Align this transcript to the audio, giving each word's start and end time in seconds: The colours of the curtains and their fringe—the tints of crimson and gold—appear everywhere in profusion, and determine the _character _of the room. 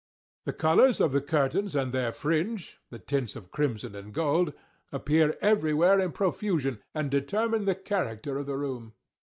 The 0.45 0.53
colours 0.53 0.99
of 0.99 1.11
the 1.11 1.21
curtains 1.21 1.75
and 1.75 1.91
their 1.93 2.11
fringe—the 2.11 2.97
tints 2.97 3.35
of 3.35 3.51
crimson 3.51 3.93
and 3.93 4.11
gold—appear 4.11 5.37
everywhere 5.41 5.99
in 5.99 6.11
profusion, 6.11 6.79
and 6.95 7.11
determine 7.11 7.65
the 7.65 7.75
_character 7.75 8.41
_of 8.41 8.47
the 8.47 8.57
room. 8.57 8.93